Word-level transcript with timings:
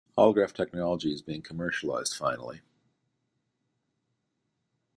Holograph 0.17 0.51
technology 0.55 1.13
is 1.13 1.21
being 1.21 1.43
commercialized 1.43 2.15
finally. 2.15 2.61